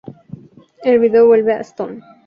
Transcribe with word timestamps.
El 0.81 0.97
vídeo 0.97 1.27
vuelve 1.27 1.53
a 1.53 1.59
Stone. 1.61 2.01